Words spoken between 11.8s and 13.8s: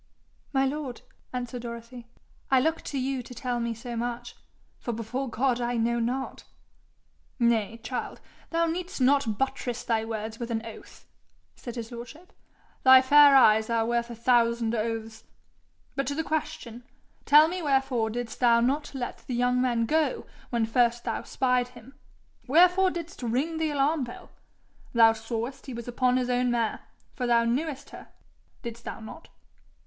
lordship. 'Thy fair eyes